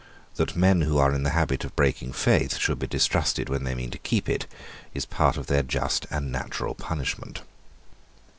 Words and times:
That 0.37 0.55
men 0.55 0.81
who 0.81 0.97
are 0.97 1.13
in 1.13 1.21
the 1.21 1.29
habit 1.37 1.63
of 1.63 1.75
breaking 1.75 2.13
faith 2.13 2.57
should 2.57 2.79
be 2.79 2.87
distrusted 2.87 3.49
when 3.49 3.65
they 3.65 3.75
mean 3.75 3.91
to 3.91 3.99
keep 3.99 4.27
it 4.27 4.47
is 4.95 5.05
part 5.05 5.37
of 5.37 5.45
their 5.45 5.61
just 5.61 6.07
and 6.09 6.31
natural 6.31 6.73
punishment. 6.73 7.43